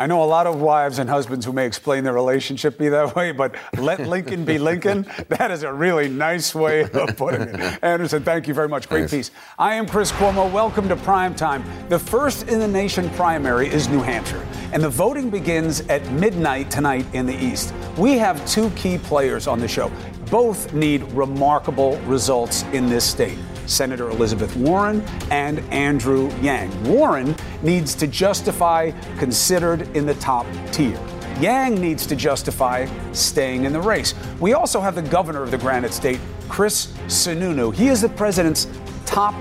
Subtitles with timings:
[0.00, 3.14] I know a lot of wives and husbands who may explain their relationship be that
[3.14, 5.06] way, but let Lincoln be Lincoln.
[5.28, 7.78] That is a really nice way of putting it.
[7.82, 8.88] Anderson, thank you very much.
[8.88, 9.10] Great nice.
[9.10, 9.30] piece.
[9.58, 10.50] I am Chris Cuomo.
[10.50, 11.62] Welcome to Prime Time.
[11.90, 14.42] The first in the nation primary is New Hampshire,
[14.72, 17.74] and the voting begins at midnight tonight in the East.
[17.98, 19.92] We have two key players on the show.
[20.30, 23.36] Both need remarkable results in this state.
[23.70, 25.00] Senator Elizabeth Warren
[25.30, 26.84] and Andrew Yang.
[26.84, 31.00] Warren needs to justify considered in the top tier.
[31.40, 34.14] Yang needs to justify staying in the race.
[34.40, 37.74] We also have the governor of the Granite State, Chris Sununu.
[37.74, 38.66] He is the president's
[39.06, 39.34] top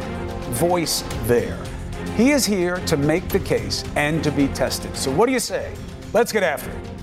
[0.53, 1.61] voice there.
[2.15, 4.95] He is here to make the case and to be tested.
[4.95, 5.73] So, what do you say?
[6.13, 6.98] Let's get after it.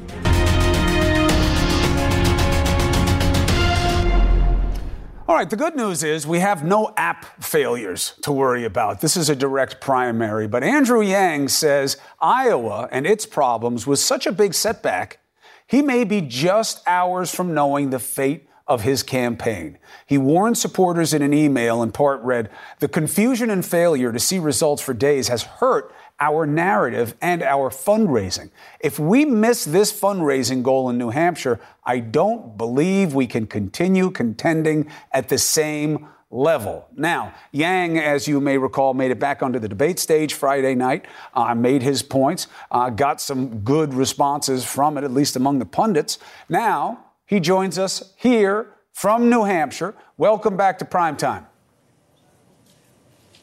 [5.29, 9.01] All right, the good news is we have no app failures to worry about.
[9.01, 10.47] This is a direct primary.
[10.47, 15.19] But Andrew Yang says Iowa and its problems was such a big setback,
[15.67, 19.79] he may be just hours from knowing the fate of his campaign.
[20.07, 24.39] He warned supporters in an email, in part read, The confusion and failure to see
[24.39, 28.51] results for days has hurt our narrative and our fundraising.
[28.81, 34.11] If we miss this fundraising goal in New Hampshire, I don't believe we can continue
[34.11, 36.89] contending at the same level.
[36.97, 41.07] Now, Yang, as you may recall, made it back onto the debate stage Friday night,
[41.35, 45.67] uh, made his points, uh, got some good responses from it, at least among the
[45.67, 46.19] pundits.
[46.49, 49.95] Now, he joins us here from New Hampshire.
[50.17, 51.47] Welcome back to Prime Time.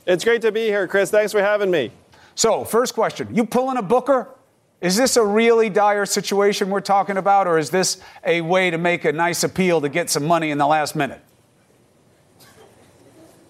[0.05, 1.09] It's great to be here, Chris.
[1.09, 1.91] Thanks for having me.
[2.35, 4.29] So, first question You pulling a Booker?
[4.81, 8.77] Is this a really dire situation we're talking about, or is this a way to
[8.77, 11.21] make a nice appeal to get some money in the last minute?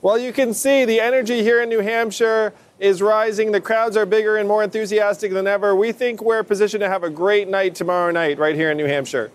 [0.04, 3.52] Well, you can see the energy here in New Hampshire is rising.
[3.52, 5.76] The crowds are bigger and more enthusiastic than ever.
[5.76, 8.86] We think we're positioned to have a great night tomorrow night right here in New
[8.86, 9.32] Hampshire.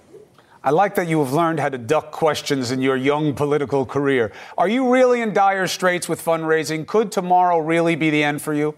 [0.62, 4.30] I like that you have learned how to duck questions in your young political career.
[4.56, 6.86] Are you really in dire straits with fundraising?
[6.86, 8.74] Could tomorrow really be the end for you?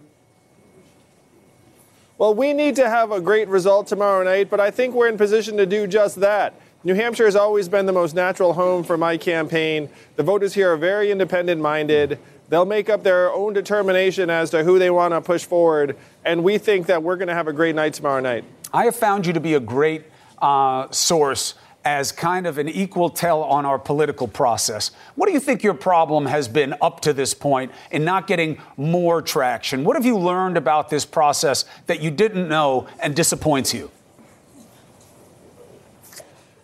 [2.21, 5.17] Well, we need to have a great result tomorrow night, but I think we're in
[5.17, 6.53] position to do just that.
[6.83, 9.89] New Hampshire has always been the most natural home for my campaign.
[10.17, 12.19] The voters here are very independent minded.
[12.49, 16.43] They'll make up their own determination as to who they want to push forward, and
[16.43, 18.43] we think that we're going to have a great night tomorrow night.
[18.71, 20.03] I have found you to be a great
[20.37, 24.91] uh, source as kind of an equal tell on our political process.
[25.15, 28.61] What do you think your problem has been up to this point in not getting
[28.77, 29.83] more traction?
[29.83, 33.89] What have you learned about this process that you didn't know and disappoints you?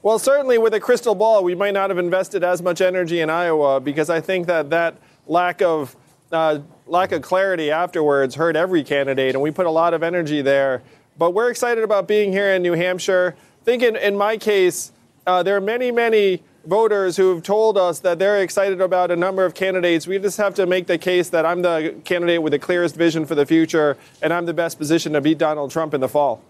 [0.04, 3.30] Well, certainly with a crystal ball, we might not have invested as much energy in
[3.30, 4.96] Iowa because I think that that
[5.26, 5.96] lack of
[6.32, 10.42] uh, lack of clarity afterwards hurt every candidate, and we put a lot of energy
[10.42, 10.84] there.
[11.18, 13.36] But we're excited about being here in New Hampshire.
[13.38, 14.92] I think in, in my case,
[15.28, 19.16] uh, there are many, many voters who have told us that they're excited about a
[19.16, 20.08] number of candidates.
[20.08, 23.26] We just have to make the case that I'm the candidate with the clearest vision
[23.26, 26.44] for the future, and I'm the best position to beat Donald Trump in the fall.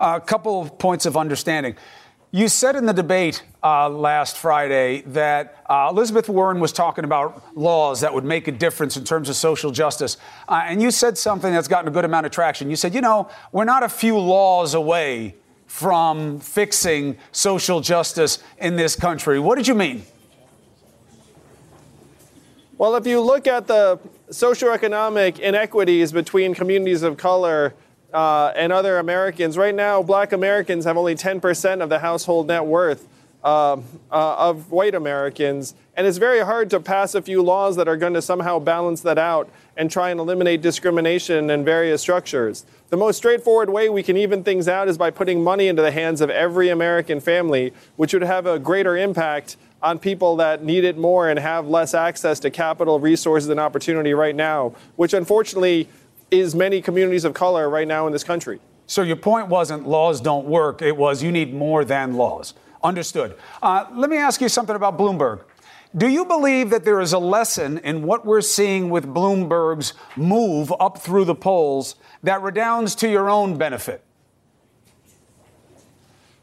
[0.00, 1.76] A couple of points of understanding.
[2.32, 7.56] You said in the debate uh, last Friday that uh, Elizabeth Warren was talking about
[7.56, 10.16] laws that would make a difference in terms of social justice.
[10.48, 12.68] Uh, and you said something that's gotten a good amount of traction.
[12.68, 15.36] You said, you know, we're not a few laws away
[15.74, 19.40] from fixing social justice in this country.
[19.40, 20.04] What did you mean?
[22.78, 23.98] Well, if you look at the
[24.30, 27.74] socioeconomic inequities between communities of color
[28.12, 32.64] uh, and other Americans, right now, black Americans have only 10% of the household net
[32.64, 33.08] worth
[33.44, 33.76] uh,
[34.10, 35.74] uh, of white Americans.
[35.96, 39.02] And it's very hard to pass a few laws that are going to somehow balance
[39.02, 42.64] that out and try and eliminate discrimination in various structures.
[42.88, 45.90] The most straightforward way we can even things out is by putting money into the
[45.90, 50.82] hands of every American family, which would have a greater impact on people that need
[50.84, 55.86] it more and have less access to capital, resources, and opportunity right now, which unfortunately
[56.30, 58.58] is many communities of color right now in this country.
[58.86, 62.54] So your point wasn't laws don't work, it was you need more than laws.
[62.84, 63.36] Understood.
[63.62, 65.40] Uh, let me ask you something about Bloomberg.
[65.96, 70.72] Do you believe that there is a lesson in what we're seeing with Bloomberg's move
[70.78, 74.04] up through the polls that redounds to your own benefit?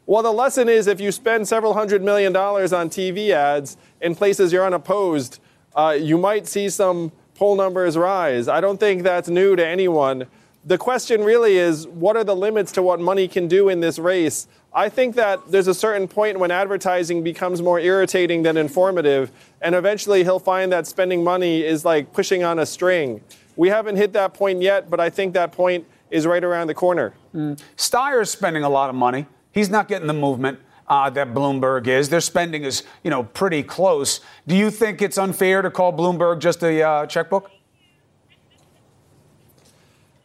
[0.04, 4.16] Well, the lesson is if you spend several hundred million dollars on TV ads in
[4.16, 5.38] places you're unopposed,
[5.76, 8.48] uh, you might see some poll numbers rise.
[8.48, 10.26] I don't think that's new to anyone.
[10.64, 13.98] The question really is what are the limits to what money can do in this
[13.98, 14.46] race?
[14.72, 19.74] I think that there's a certain point when advertising becomes more irritating than informative, and
[19.74, 23.20] eventually he'll find that spending money is like pushing on a string.
[23.56, 26.74] We haven't hit that point yet, but I think that point is right around the
[26.74, 27.12] corner.
[27.34, 27.60] Mm.
[27.76, 29.26] Steyer's spending a lot of money.
[29.50, 30.60] He's not getting the movement.
[30.88, 32.10] Uh, that Bloomberg is.
[32.10, 34.20] Their spending is, you know, pretty close.
[34.46, 37.50] Do you think it's unfair to call Bloomberg just a uh, checkbook?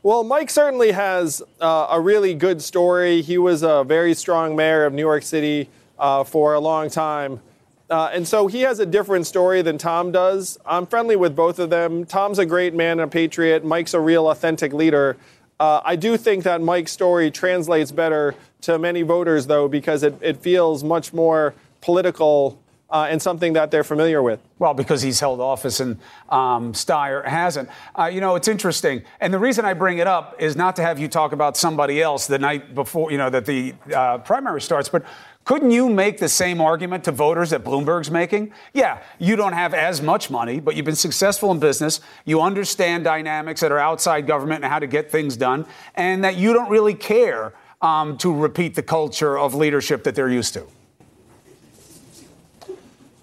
[0.07, 3.21] Well, Mike certainly has uh, a really good story.
[3.21, 5.68] He was a very strong mayor of New York City
[6.00, 7.42] uh, for a long time.
[7.89, 10.57] Uh, and so he has a different story than Tom does.
[10.65, 12.06] I'm friendly with both of them.
[12.06, 13.65] Tom's a great man, and a patriot.
[13.65, 15.18] Mike's a real, authentic leader.
[15.59, 20.18] Uh, I do think that Mike's story translates better to many voters, though, because it,
[20.21, 22.57] it feels much more political
[22.89, 24.39] uh, and something that they're familiar with.
[24.60, 25.98] Well, because he's held office and
[26.30, 27.69] um, Steyer hasn't.
[27.98, 29.04] Uh, you know, it's interesting.
[29.19, 32.01] And the reason I bring it up is not to have you talk about somebody
[32.01, 35.04] else the night before, you know, that the uh, primary starts, but
[35.48, 38.51] couldn't you make the same argument to voters that Bloomberg's making?
[38.74, 42.01] Yeah, you don't have as much money, but you've been successful in business.
[42.25, 46.36] You understand dynamics that are outside government and how to get things done, and that
[46.36, 50.68] you don't really care um, to repeat the culture of leadership that they're used to.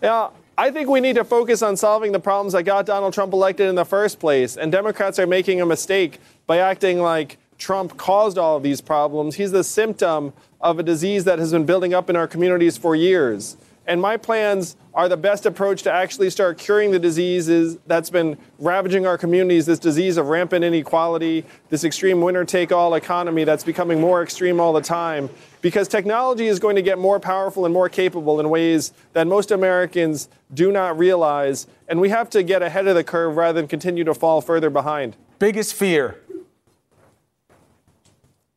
[0.05, 0.29] Yeah,
[0.59, 3.71] I think we need to focus on solving the problems that got Donald Trump elected
[3.71, 4.55] in the first place.
[4.55, 9.37] And Democrats are making a mistake by acting like Trump caused all of these problems.
[9.37, 12.95] He's the symptom of a disease that has been building up in our communities for
[12.95, 13.57] years.
[13.87, 18.39] And my plans are the best approach to actually start curing the diseases that's been
[18.59, 23.65] ravaging our communities this disease of rampant inequality, this extreme winner take all economy that's
[23.65, 25.29] becoming more extreme all the time.
[25.61, 29.51] Because technology is going to get more powerful and more capable in ways that most
[29.51, 31.67] Americans do not realize.
[31.89, 34.71] And we have to get ahead of the curve rather than continue to fall further
[34.71, 35.17] behind.
[35.39, 36.21] Biggest fear.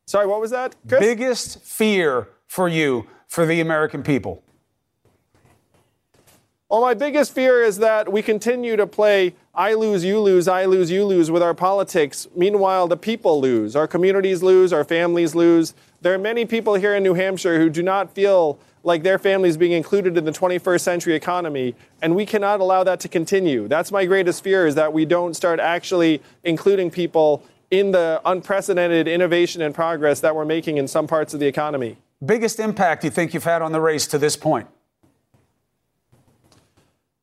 [0.06, 0.74] Sorry, what was that?
[0.86, 1.00] Chris?
[1.00, 4.42] Biggest fear for you, for the American people.
[6.70, 10.66] Well, my biggest fear is that we continue to play I lose, you lose, I
[10.66, 12.28] lose, you lose with our politics.
[12.36, 13.74] Meanwhile, the people lose.
[13.74, 15.72] Our communities lose, our families lose.
[16.02, 19.56] There are many people here in New Hampshire who do not feel like their families
[19.56, 23.66] being included in the 21st century economy, and we cannot allow that to continue.
[23.66, 29.08] That's my greatest fear is that we don't start actually including people in the unprecedented
[29.08, 31.96] innovation and progress that we're making in some parts of the economy.
[32.24, 34.68] Biggest impact you think you've had on the race to this point?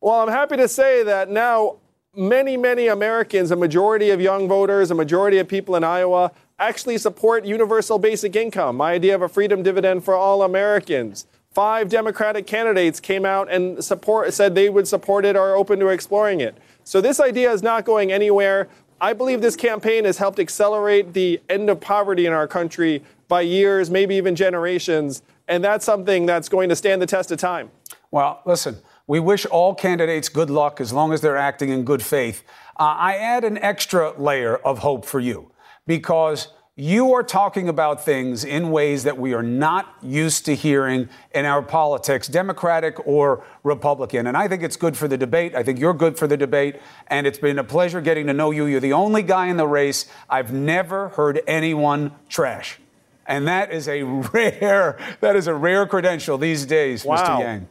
[0.05, 1.77] Well, I'm happy to say that now
[2.15, 6.99] many, many Americans, a majority of young voters, a majority of people in Iowa, actually
[6.99, 11.25] support universal basic income, my idea of a freedom dividend for all Americans.
[11.55, 15.79] Five Democratic candidates came out and support, said they would support it or are open
[15.79, 16.55] to exploring it.
[16.83, 18.67] So this idea is not going anywhere.
[19.01, 23.41] I believe this campaign has helped accelerate the end of poverty in our country by
[23.41, 25.23] years, maybe even generations.
[25.47, 27.71] And that's something that's going to stand the test of time.
[28.11, 28.77] Well, listen.
[29.07, 32.43] We wish all candidates good luck as long as they're acting in good faith.
[32.77, 35.51] Uh, I add an extra layer of hope for you
[35.85, 36.47] because
[36.77, 41.45] you are talking about things in ways that we are not used to hearing in
[41.45, 44.27] our politics, Democratic or Republican.
[44.27, 45.55] And I think it's good for the debate.
[45.55, 46.81] I think you're good for the debate.
[47.07, 48.65] And it's been a pleasure getting to know you.
[48.65, 52.77] You're the only guy in the race I've never heard anyone trash.
[53.25, 54.03] And that is a
[54.33, 57.15] rare, that is a rare credential these days, wow.
[57.15, 57.39] Mr.
[57.39, 57.67] Yang.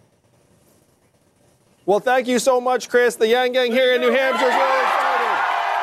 [1.84, 3.16] Well, thank you so much, Chris.
[3.20, 5.32] The Yang Gang here in New Hampshire is really excited.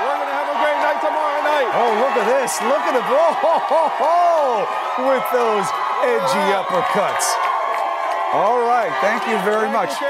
[0.02, 1.70] We're going to have a great night tomorrow night.
[1.78, 2.58] Oh, look at this.
[2.66, 4.66] Look at the oh,
[5.06, 5.70] with those
[6.02, 7.30] edgy uppercuts.
[8.34, 8.90] All right.
[8.98, 9.94] Thank you very thank much.
[10.02, 10.10] You,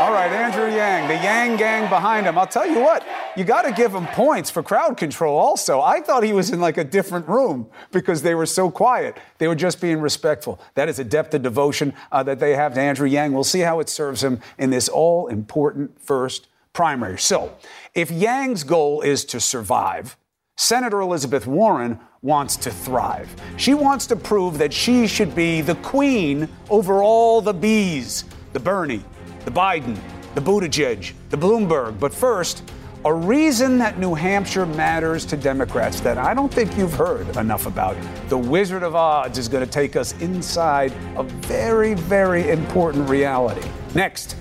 [0.00, 2.38] All right, Andrew Yang, the Yang Gang behind him.
[2.38, 5.82] I'll tell you what, you got to give him points for crowd control also.
[5.82, 9.18] I thought he was in like a different room because they were so quiet.
[9.36, 10.58] They were just being respectful.
[10.74, 13.34] That is a depth of devotion uh, that they have to Andrew Yang.
[13.34, 17.18] We'll see how it serves him in this all important first primary.
[17.18, 17.54] So,
[17.94, 20.16] if Yang's goal is to survive,
[20.56, 23.28] Senator Elizabeth Warren wants to thrive.
[23.58, 28.60] She wants to prove that she should be the queen over all the bees the
[28.60, 29.04] Bernie,
[29.44, 29.98] the Biden,
[30.34, 31.98] the Buttigieg, the Bloomberg.
[31.98, 32.62] But first,
[33.04, 37.66] a reason that New Hampshire matters to Democrats that I don't think you've heard enough
[37.66, 37.96] about.
[38.28, 43.66] The Wizard of Odds is going to take us inside a very, very important reality.
[43.94, 44.36] Next.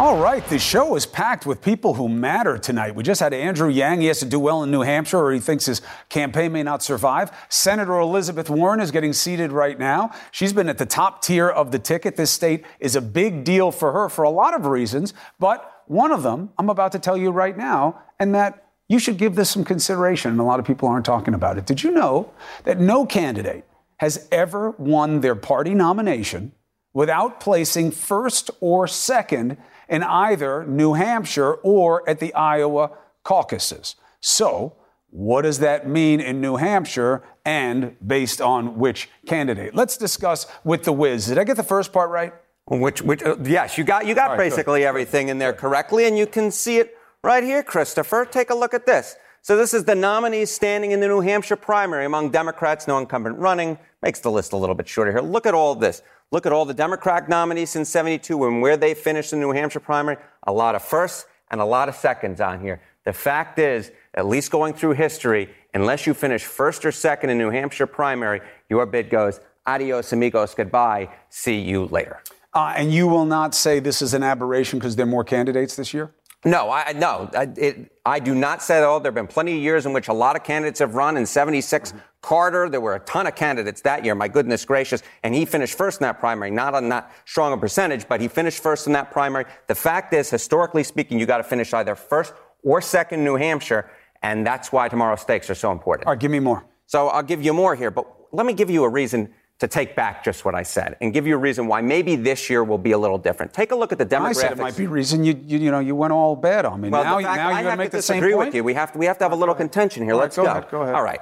[0.00, 2.94] All right, the show is packed with people who matter tonight.
[2.94, 4.00] We just had Andrew Yang.
[4.00, 6.82] He has to do well in New Hampshire, or he thinks his campaign may not
[6.82, 7.30] survive.
[7.50, 10.10] Senator Elizabeth Warren is getting seated right now.
[10.30, 12.16] She's been at the top tier of the ticket.
[12.16, 16.12] This state is a big deal for her for a lot of reasons, but one
[16.12, 19.50] of them I'm about to tell you right now, and that you should give this
[19.50, 20.30] some consideration.
[20.30, 21.66] And a lot of people aren't talking about it.
[21.66, 22.32] Did you know
[22.64, 23.66] that no candidate
[23.98, 26.52] has ever won their party nomination
[26.94, 29.58] without placing first or second
[29.90, 32.92] in either New Hampshire or at the Iowa
[33.24, 33.96] caucuses.
[34.20, 34.76] So,
[35.10, 39.74] what does that mean in New Hampshire and based on which candidate?
[39.74, 41.26] Let's discuss with the whiz.
[41.26, 42.32] Did I get the first part right?
[42.66, 44.86] Which, which uh, yes, you got you got right, basically good.
[44.86, 48.24] everything in there correctly, and you can see it right here, Christopher.
[48.24, 49.16] Take a look at this.
[49.42, 53.38] So this is the nominees standing in the New Hampshire primary among Democrats, no incumbent
[53.38, 53.78] running.
[54.02, 55.20] Makes the list a little bit shorter here.
[55.20, 56.02] Look at all this.
[56.32, 59.52] Look at all the Democrat nominees since 72 and where they finished in the New
[59.52, 60.16] Hampshire primary.
[60.44, 62.80] A lot of firsts and a lot of seconds on here.
[63.04, 67.38] The fact is, at least going through history, unless you finish first or second in
[67.38, 72.22] New Hampshire primary, your bid goes adios amigos, goodbye, see you later.
[72.52, 75.76] Uh, and you will not say this is an aberration because there are more candidates
[75.76, 76.12] this year?
[76.44, 78.84] No, I no, I, it, I do not say that.
[78.84, 81.18] All there have been plenty of years in which a lot of candidates have run.
[81.18, 81.98] In '76, mm-hmm.
[82.22, 84.14] Carter, there were a ton of candidates that year.
[84.14, 87.58] My goodness gracious, and he finished first in that primary, not on that strong a
[87.58, 89.44] percentage, but he finished first in that primary.
[89.66, 92.32] The fact is, historically speaking, you got to finish either first
[92.62, 93.90] or second in New Hampshire,
[94.22, 96.06] and that's why tomorrow's stakes are so important.
[96.06, 96.64] All right, give me more.
[96.86, 99.94] So I'll give you more here, but let me give you a reason to take
[99.94, 102.78] back just what I said and give you a reason why maybe this year will
[102.78, 103.52] be a little different.
[103.52, 104.28] Take a look at the demographics.
[104.28, 106.80] I said it might be reason you you, you know you went all bad on
[106.80, 106.88] me.
[106.88, 108.38] Well, now, fact, now you're going to make the same point.
[108.38, 108.64] with you.
[108.64, 110.14] We have to we have to have a little contention here.
[110.14, 110.52] All Let's right, go.
[110.52, 110.58] go.
[110.58, 110.94] Ahead, go ahead.
[110.94, 111.20] All right.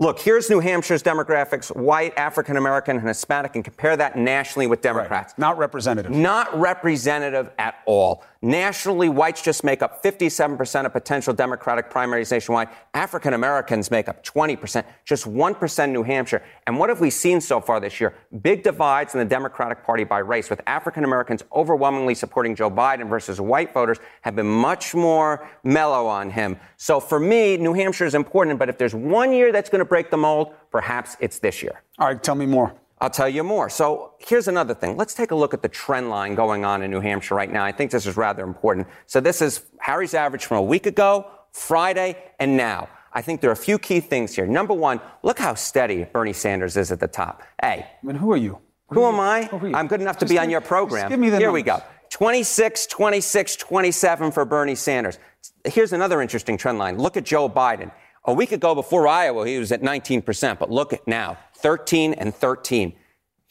[0.00, 4.80] Look, here's New Hampshire's demographics white, African American, and Hispanic, and compare that nationally with
[4.80, 5.34] Democrats.
[5.34, 5.38] Right.
[5.38, 6.10] Not representative.
[6.10, 8.24] Not representative at all.
[8.44, 12.68] Nationally, whites just make up 57% of potential Democratic primaries nationwide.
[12.92, 16.42] African Americans make up 20%, just 1% New Hampshire.
[16.66, 18.14] And what have we seen so far this year?
[18.42, 23.08] Big divides in the Democratic Party by race, with African Americans overwhelmingly supporting Joe Biden
[23.08, 26.58] versus white voters have been much more mellow on him.
[26.76, 29.86] So for me, New Hampshire is important, but if there's one year that's going to
[29.86, 31.80] break the mold, perhaps it's this year.
[31.98, 32.74] All right, tell me more.
[33.00, 33.68] I'll tell you more.
[33.68, 34.96] So here's another thing.
[34.96, 37.64] Let's take a look at the trend line going on in New Hampshire right now.
[37.64, 38.86] I think this is rather important.
[39.06, 42.88] So this is Harry's average from a week ago, Friday, and now.
[43.12, 44.46] I think there are a few key things here.
[44.46, 47.42] Number one, look how steady Bernie Sanders is at the top.
[47.60, 47.86] Hey.
[48.02, 48.58] I mean, who are you?
[48.88, 49.48] Who, who am I?
[49.76, 51.08] I'm good enough to be give, on your program.
[51.08, 51.62] give me the Here numbers.
[51.62, 51.82] we go.
[52.10, 55.18] 26, 26, 27 for Bernie Sanders.
[55.64, 56.98] Here's another interesting trend line.
[56.98, 57.90] Look at Joe Biden.
[58.26, 62.34] A week ago before Iowa, he was at 19%, but look at now, 13 and
[62.34, 62.94] 13.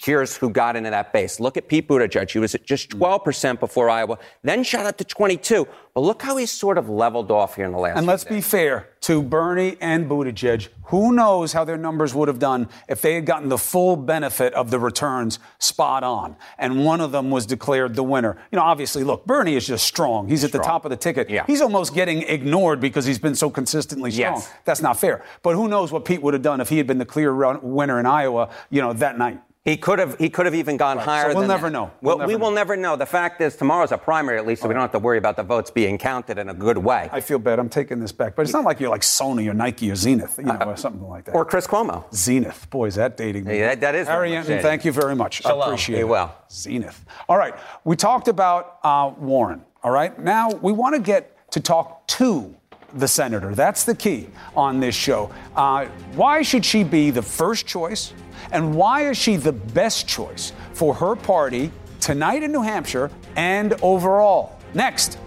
[0.04, 1.40] Here's who got into that base.
[1.40, 2.30] Look at Pete Buttigieg.
[2.30, 3.02] He was at just hmm.
[3.02, 5.66] 12% before Iowa, then shot up to 22.
[5.94, 7.98] But look how he's sort of leveled off here in the last.
[7.98, 8.34] And let's days.
[8.34, 10.68] be fair to Bernie and Buttigieg.
[10.88, 14.54] Who knows how their numbers would have done if they had gotten the full benefit
[14.56, 18.38] of the returns spot on, and one of them was declared the winner.
[18.52, 20.28] You know, obviously, look, Bernie is just strong.
[20.28, 20.64] He's at strong.
[20.64, 21.30] the top of the ticket.
[21.30, 21.46] Yeah.
[21.48, 24.36] He's almost getting ignored because he's been so consistently strong.
[24.36, 24.52] Yes.
[24.66, 25.24] That's not fair.
[25.44, 28.00] But who knows what Pete would have done if he had been the clear winner
[28.00, 29.40] in Iowa, you know, that night.
[29.66, 30.20] He could have.
[30.20, 31.06] He could have even gone right.
[31.06, 31.32] higher.
[31.32, 31.72] So we'll never that.
[31.72, 31.92] know.
[32.02, 32.40] We'll, never we know.
[32.40, 32.98] will never know.
[32.98, 35.38] The fact is, tomorrow's a primary at least, so we don't have to worry about
[35.38, 37.08] the votes being counted in a good way.
[37.14, 37.60] I feel bad.
[37.60, 40.38] I'm taking this back, but it's not like you're like Sony or Nike or Zenith,
[40.38, 41.36] you know, uh, or something like that.
[41.36, 42.14] Or Chris Cuomo.
[42.14, 42.70] Zenith.
[42.70, 43.58] Boy, is that dating me.
[43.58, 44.08] Yeah, that, that is.
[44.10, 45.44] Harry Enten, thank you very much.
[45.44, 45.62] Shalom.
[45.62, 46.10] I appreciate you it.
[46.10, 46.36] well.
[46.52, 47.06] Zenith.
[47.30, 47.56] All right.
[47.86, 49.64] We talked about uh, Warren.
[49.82, 50.18] All right.
[50.20, 52.54] Now we want to get to talk to
[52.94, 53.56] the senator.
[53.56, 55.32] That's the key on this show.
[55.56, 55.86] Uh,
[56.16, 58.14] why should she be the first choice?
[58.52, 63.74] And why is she the best choice for her party tonight in New Hampshire and
[63.82, 64.60] overall?
[64.74, 65.18] Next.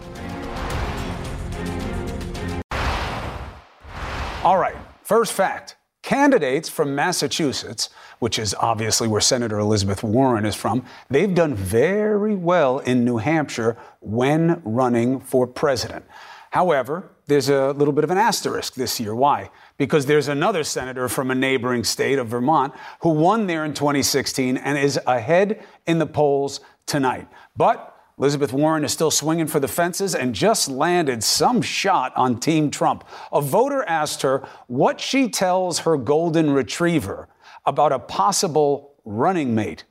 [4.45, 10.55] All right, first fact candidates from Massachusetts, which is obviously where Senator Elizabeth Warren is
[10.55, 16.05] from, they've done very well in New Hampshire when running for president.
[16.53, 19.15] However, there's a little bit of an asterisk this year.
[19.15, 19.51] Why?
[19.79, 24.57] Because there's another senator from a neighboring state of Vermont who won there in 2016
[24.57, 27.27] and is ahead in the polls tonight.
[27.57, 32.39] But Elizabeth Warren is still swinging for the fences and just landed some shot on
[32.39, 33.05] Team Trump.
[33.33, 37.29] A voter asked her what she tells her golden retriever
[37.67, 39.85] about a possible running mate.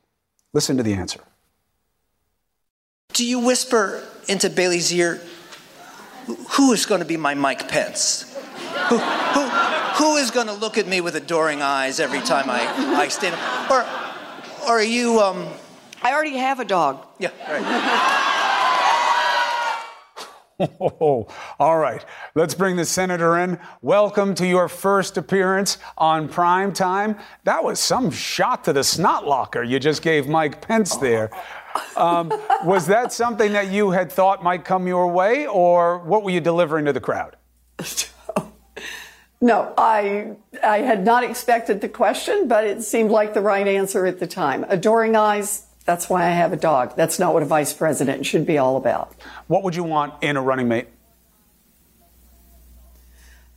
[0.52, 1.20] Listen to the answer.
[3.12, 5.20] Do you whisper into Bailey's ear,
[6.26, 8.34] who is going to be my Mike Pence?
[8.88, 9.48] Who, who,
[9.96, 12.66] who is going to look at me with adoring eyes every time I,
[12.96, 13.70] I stand up?
[13.70, 13.80] Or,
[14.68, 15.46] or are you, um...
[16.02, 17.06] I already have a dog.
[17.18, 18.22] Yeah, right.
[20.58, 21.26] Oh,
[21.58, 22.04] all right.
[22.34, 23.58] Let's bring the senator in.
[23.82, 27.16] Welcome to your first appearance on prime time.
[27.44, 31.30] That was some shot to the snot locker you just gave Mike Pence there.
[31.96, 32.32] Um,
[32.64, 36.40] was that something that you had thought might come your way, or what were you
[36.40, 37.36] delivering to the crowd?
[39.40, 44.06] No, I I had not expected the question, but it seemed like the right answer
[44.06, 44.64] at the time.
[44.68, 46.96] Adoring eyes, that's why I have a dog.
[46.96, 49.14] That's not what a vice president should be all about.
[49.46, 50.88] What would you want in a running mate?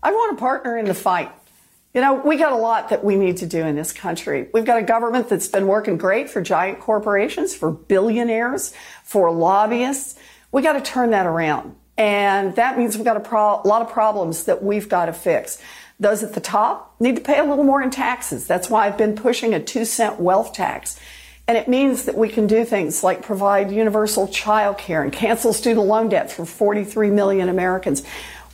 [0.04, 1.32] I want a partner in the fight.
[1.94, 4.48] You know, we got a lot that we need to do in this country.
[4.54, 10.16] We've got a government that's been working great for giant corporations, for billionaires, for lobbyists.
[10.52, 11.76] We got to turn that around.
[11.98, 15.60] And that means we've got a, pro- lot of problems that we've got to fix.
[16.00, 18.46] Those at the top need to pay a little more in taxes.
[18.46, 21.00] That's why I've been pushing a two cent wealth tax.
[21.48, 25.52] And it means that we can do things like provide universal child care and cancel
[25.52, 28.04] student loan debt for 43 million Americans.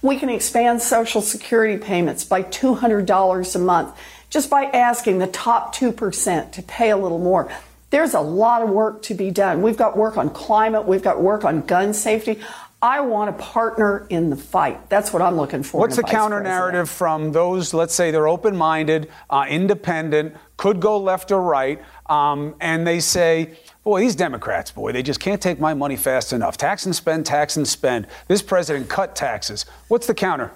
[0.06, 3.98] We can expand Social Security payments by $200 a month
[4.30, 7.52] just by asking the top 2% to pay a little more.
[7.90, 9.64] There's a lot of work to be done.
[9.64, 12.40] We've got work on climate, we've got work on gun safety.
[12.84, 14.92] I want a partner in the fight.
[14.92, 15.80] That's what I'm looking for.
[15.80, 21.00] What's the counter narrative from those, let's say they're open minded, uh, independent, could go
[21.00, 25.60] left or right, um, and they say, boy, these Democrats, boy, they just can't take
[25.60, 26.58] my money fast enough.
[26.58, 28.08] Tax and spend, tax and spend.
[28.28, 29.66] This president cut taxes.
[29.88, 30.52] What's the counter?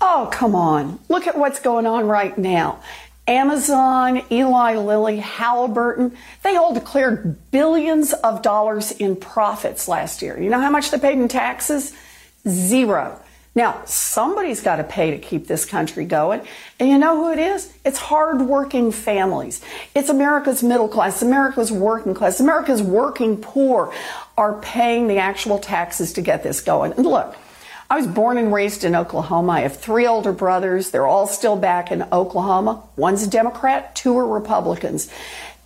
[0.00, 1.00] Oh, come on.
[1.08, 2.80] Look at what's going on right now.
[3.26, 10.38] Amazon, Eli Lilly, Halliburton, they all declared billions of dollars in profits last year.
[10.38, 11.94] You know how much they paid in taxes?
[12.46, 13.18] Zero.
[13.56, 16.40] Now, somebody's got to pay to keep this country going.
[16.80, 17.72] And you know who it is?
[17.84, 19.60] It's hardworking families.
[19.94, 23.92] It's America's middle class, America's working class, America's working poor
[24.36, 26.92] are paying the actual taxes to get this going.
[26.94, 27.36] And look,
[27.88, 29.52] I was born and raised in Oklahoma.
[29.52, 30.90] I have three older brothers.
[30.90, 32.82] They're all still back in Oklahoma.
[32.96, 35.08] One's a Democrat, two are Republicans.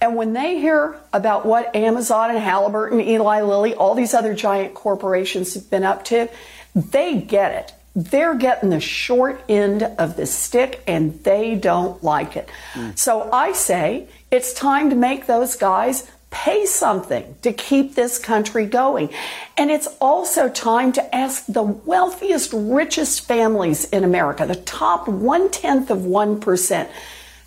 [0.01, 4.75] And when they hear about what Amazon and Halliburton, Eli Lilly, all these other giant
[4.75, 6.29] corporations have been up to,
[6.75, 7.78] they get it.
[7.99, 12.49] They're getting the short end of the stick and they don't like it.
[12.75, 12.97] Mm.
[12.97, 18.67] So I say it's time to make those guys pay something to keep this country
[18.67, 19.11] going.
[19.57, 25.51] And it's also time to ask the wealthiest, richest families in America, the top one
[25.51, 26.89] tenth of 1%,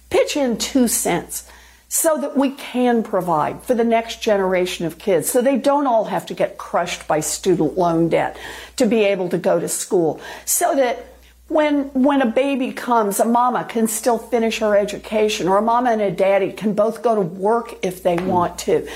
[0.09, 1.49] pitch in two cents
[1.93, 6.05] so that we can provide for the next generation of kids so they don't all
[6.05, 8.39] have to get crushed by student loan debt
[8.77, 11.05] to be able to go to school so that
[11.49, 15.91] when when a baby comes, a mama can still finish her education, or a mama
[15.91, 18.87] and a daddy can both go to work if they want to.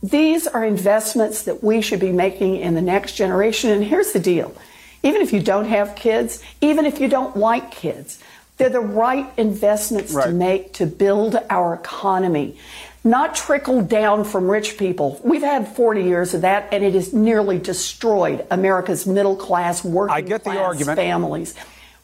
[0.00, 3.70] These are investments that we should be making in the next generation.
[3.70, 4.54] And here's the deal
[5.02, 8.22] even if you don't have kids, even if you don't like kids,
[8.60, 10.26] they're the right investments right.
[10.26, 12.56] to make to build our economy
[13.02, 15.18] not trickle down from rich people.
[15.24, 20.14] We've had 40 years of that, and it has nearly destroyed America's middle class, working
[20.14, 20.96] I get the argument.
[20.96, 21.54] families.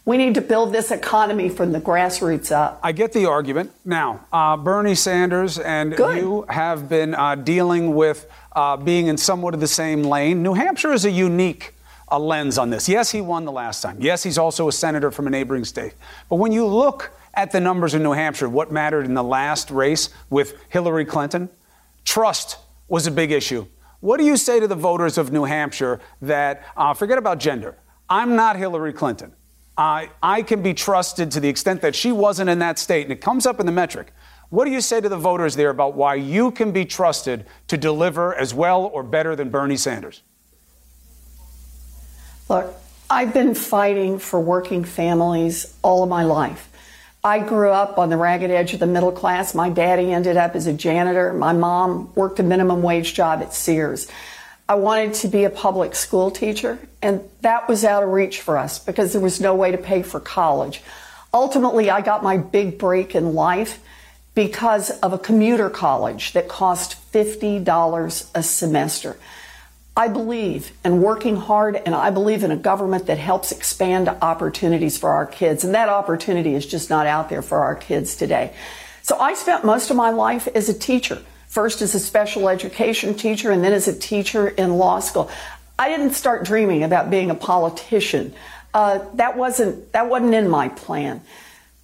[0.07, 2.81] We need to build this economy from the grassroots up.
[2.83, 3.73] I get the argument.
[3.85, 6.17] Now, uh, Bernie Sanders and Good.
[6.19, 10.43] you have been uh, dealing with uh, being in somewhat of the same lane.
[10.43, 11.75] New Hampshire is a unique
[12.11, 12.89] uh, lens on this.
[12.89, 13.97] Yes, he won the last time.
[14.01, 15.95] Yes, he's also a senator from a neighboring state.
[16.29, 19.71] But when you look at the numbers in New Hampshire, what mattered in the last
[19.71, 21.49] race with Hillary Clinton,
[22.05, 23.67] trust was a big issue.
[24.01, 27.77] What do you say to the voters of New Hampshire that uh, forget about gender?
[28.09, 29.33] I'm not Hillary Clinton.
[29.77, 33.13] I, I can be trusted to the extent that she wasn't in that state, and
[33.13, 34.13] it comes up in the metric.
[34.49, 37.77] What do you say to the voters there about why you can be trusted to
[37.77, 40.23] deliver as well or better than Bernie Sanders?
[42.49, 42.75] Look,
[43.11, 46.69] I've been fighting for working families all of my life.
[47.25, 49.53] I grew up on the ragged edge of the middle class.
[49.53, 51.33] My daddy ended up as a janitor.
[51.33, 54.07] My mom worked a minimum wage job at Sears.
[54.69, 58.57] I wanted to be a public school teacher, and that was out of reach for
[58.57, 60.83] us because there was no way to pay for college.
[61.35, 63.81] Ultimately, I got my big break in life
[64.35, 69.17] because of a commuter college that cost $50 a semester.
[69.97, 74.99] I believe in working hard, and I believe in a government that helps expand opportunities
[74.99, 75.65] for our kids.
[75.65, 78.53] And that opportunity is just not out there for our kids today.
[79.03, 81.23] So I spent most of my life as a teacher
[81.57, 85.31] first as a special education teacher and then as a teacher in law school.
[85.79, 88.35] I didn't start dreaming about being a politician.
[88.75, 91.23] Uh, that wasn't that wasn't in my plan.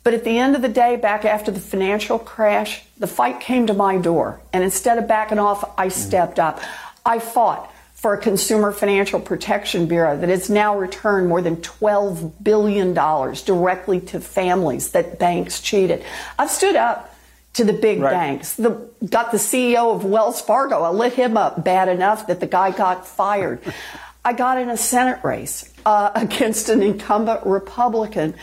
[0.04, 3.66] But at the end of the day, back after the financial crash, the fight came
[3.68, 6.60] to my door, and instead of backing off, I stepped up.
[7.06, 7.71] I fought
[8.02, 14.00] for a Consumer Financial Protection Bureau that has now returned more than $12 billion directly
[14.00, 16.04] to families that banks cheated.
[16.36, 17.14] I've stood up
[17.52, 18.10] to the big right.
[18.10, 18.56] banks.
[18.56, 20.82] The, got the CEO of Wells Fargo.
[20.82, 23.60] I lit him up bad enough that the guy got fired.
[24.24, 28.34] I got in a Senate race uh, against an incumbent Republican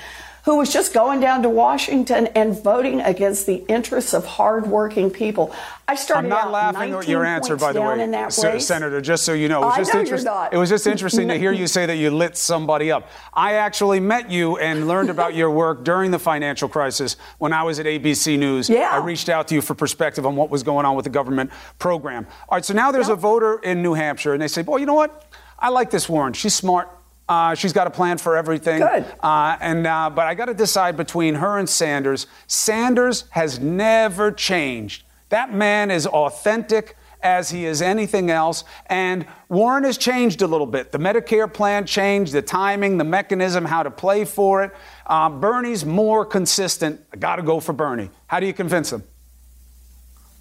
[0.50, 5.54] who was just going down to Washington and voting against the interests of hardworking people.
[5.88, 8.58] I started I'm not out laughing at your answer, by the way, in that Se-
[8.58, 9.00] Senator.
[9.00, 10.52] Just so you know, it was I just know you're not.
[10.52, 13.12] It was just interesting to hear you say that you lit somebody up.
[13.32, 17.62] I actually met you and learned about your work during the financial crisis when I
[17.62, 18.72] was at ABC News.
[18.72, 18.90] Yeah.
[18.92, 21.52] I reached out to you for perspective on what was going on with the government
[21.78, 22.26] program.
[22.50, 24.88] All right, so now there's a voter in New Hampshire, and they say, "Boy, you
[24.88, 25.28] know what?
[25.60, 26.34] I like this Warren.
[26.34, 26.90] She's smart."
[27.30, 28.80] Uh, she's got a plan for everything.
[28.80, 29.06] Good.
[29.22, 32.26] Uh, and uh, but I got to decide between her and Sanders.
[32.48, 35.04] Sanders has never changed.
[35.30, 38.64] That man is authentic as he is anything else.
[38.88, 40.92] And Warren has changed a little bit.
[40.92, 44.72] The Medicare plan changed, the timing, the mechanism, how to play for it.
[45.06, 47.00] Uh, Bernie's more consistent.
[47.14, 48.10] I got to go for Bernie.
[48.26, 49.04] How do you convince him?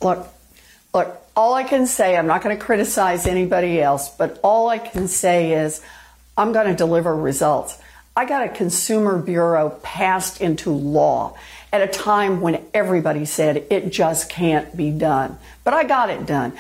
[0.01, 0.27] Look,
[0.95, 4.79] look, all I can say, I'm not going to criticize anybody else, but all I
[4.79, 5.83] can say is
[6.39, 7.79] I'm going to deliver results.
[8.17, 11.37] I got a consumer bureau passed into law
[11.73, 15.37] at a time when everybody said it just can't be done.
[15.65, 16.53] But I got it done.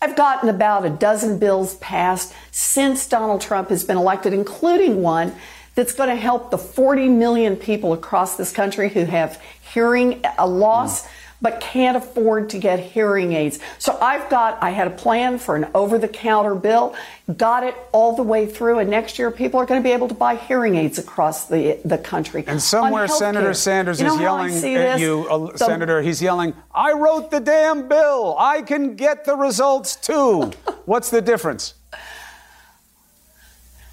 [0.00, 5.34] I've gotten about a dozen bills passed since Donald Trump has been elected, including one
[5.74, 9.42] that's going to help the 40 million people across this country who have
[9.72, 11.08] hearing a loss
[11.44, 13.58] but can't afford to get hearing aids.
[13.78, 16.96] So I've got, I had a plan for an over the counter bill,
[17.36, 20.08] got it all the way through, and next year people are going to be able
[20.08, 22.44] to buy hearing aids across the, the country.
[22.46, 23.52] And somewhere Senator.
[23.52, 26.00] Sanders You know is yelling at you, uh, Senator.
[26.00, 28.36] He's yelling, I wrote the damn bill.
[28.38, 30.50] I can get the results too.
[30.86, 31.74] What's the difference?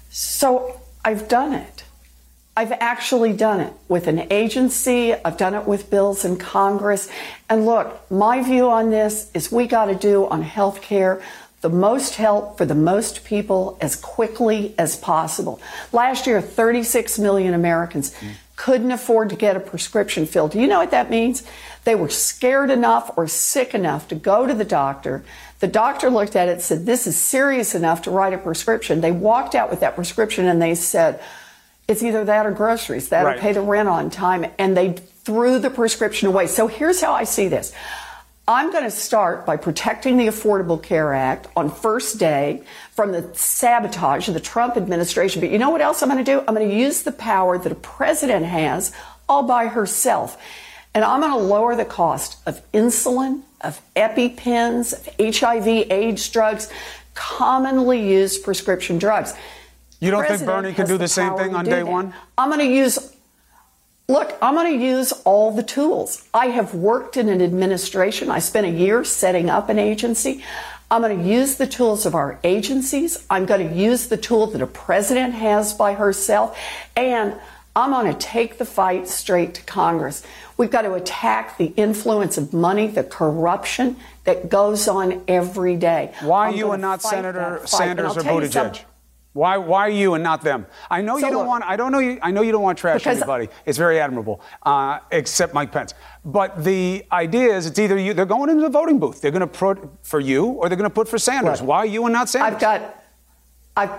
[0.08, 1.84] So I've done it.
[2.54, 5.14] I've actually done it with an agency.
[5.14, 7.08] I've done it with bills in Congress.
[7.48, 11.22] And look, my view on this is we got to do on health care
[11.62, 15.60] the most help for the most people as quickly as possible.
[15.92, 18.14] Last year, 36 million Americans
[18.56, 20.50] couldn't afford to get a prescription filled.
[20.50, 21.44] Do you know what that means?
[21.84, 25.24] They were scared enough or sick enough to go to the doctor.
[25.60, 29.00] The doctor looked at it and said, This is serious enough to write a prescription.
[29.00, 31.20] They walked out with that prescription and they said,
[31.92, 33.36] It's either that or groceries, that Right.
[33.36, 34.46] or pay the rent on time.
[34.58, 36.46] And they threw the prescription away.
[36.46, 37.72] So here's how I see this.
[38.48, 43.28] I'm going to start by protecting the Affordable Care Act on first day from the
[43.34, 45.40] sabotage of the Trump administration.
[45.40, 46.40] But you know what else I'm going to do?
[46.40, 48.92] I'm going to use the power that a president has
[49.28, 50.36] all by herself.
[50.94, 56.68] And I'm going to lower the cost of insulin, of EpiPens, of HIV AIDS drugs,
[57.14, 59.34] commonly used prescription drugs.
[60.02, 62.12] You don't think Bernie can do the same thing on day one?
[62.36, 63.14] I'm going to use
[64.08, 66.28] Look, I'm going to use all the tools.
[66.34, 68.30] I have worked in an administration.
[68.30, 70.42] I spent a year setting up an agency.
[70.90, 73.24] I'm going to use the tools of our agencies.
[73.30, 76.58] I'm going to use the tool that a president has by herself.
[76.96, 77.34] And
[77.74, 80.22] I'm going to take the fight straight to Congress.
[80.58, 86.12] We've got to attack the influence of money, the corruption that goes on every day.
[86.20, 87.98] Why I'm you and not Senator that fight.
[87.98, 88.84] And Sanders or Buttigieg?
[89.34, 90.66] Why, why you and not them?
[90.90, 91.64] I know So you don't look- want.
[91.64, 92.18] I don't know you.
[92.22, 93.48] I know you don't want to trash anybody.
[93.64, 95.94] It's very admirable, uh, except Mike Pence.
[96.24, 98.12] But the idea is, it's either you.
[98.12, 99.22] They're going into the voting booth.
[99.22, 101.60] They're going to put for you, or they're going to put for Sanders.
[101.60, 101.66] Right.
[101.66, 102.54] Why you and not Sanders?
[102.54, 103.02] I've got,
[103.74, 103.90] I've,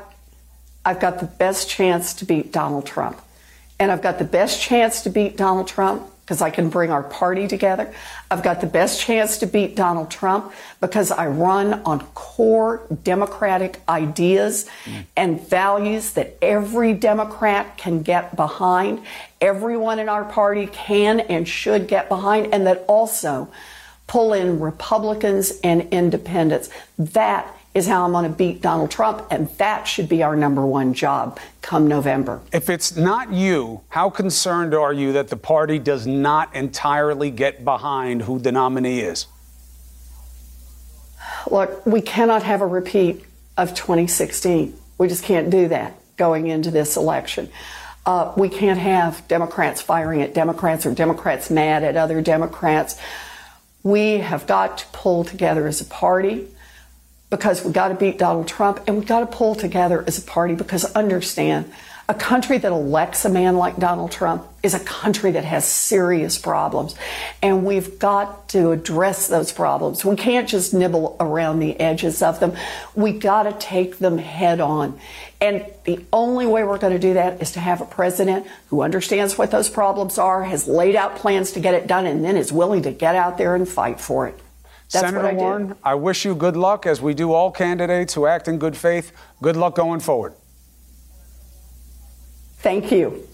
[0.86, 3.19] I've got the best chance to beat Donald Trump,
[3.80, 7.03] and I've got the best chance to beat Donald Trump because I can bring our
[7.03, 7.93] party together.
[8.31, 13.81] I've got the best chance to beat Donald Trump because I run on core democratic
[13.89, 14.69] ideas
[15.17, 19.03] and values that every Democrat can get behind.
[19.41, 23.51] Everyone in our party can and should get behind, and that also
[24.07, 26.69] pull in Republicans and independents.
[26.97, 30.65] That is how I'm going to beat Donald Trump, and that should be our number
[30.65, 32.39] one job come November.
[32.51, 37.65] If it's not you, how concerned are you that the party does not entirely get
[37.65, 39.25] behind who the nominee is?
[41.49, 43.25] Look, we cannot have a repeat
[43.57, 44.77] of 2016.
[44.97, 47.49] We just can't do that going into this election.
[48.05, 52.99] Uh, we can't have Democrats firing at Democrats or Democrats mad at other Democrats.
[53.81, 56.47] We have got to pull together as a party
[57.34, 60.22] because we got to beat Donald Trump and we got to pull together as a
[60.22, 61.65] party because understand
[62.08, 66.38] a country that elects a man like Donald Trump is a country that has serious
[66.38, 66.93] problems
[67.41, 70.06] and we've got to address those problems.
[70.06, 72.56] We can't just nibble around the edges of them.
[72.93, 75.00] We got to take them head on.
[75.41, 78.84] And the only way we're going to do that is to have a president who
[78.84, 82.38] understands what those problems are, has laid out plans to get it done and then
[82.38, 84.39] is willing to get out there and fight for it.
[84.91, 85.34] That's Senator what I.
[85.34, 88.78] Warren, I wish you good luck, as we do all candidates who act in good
[88.78, 89.12] faith.
[89.41, 90.34] Good luck going forward.
[92.58, 93.28] Thank you.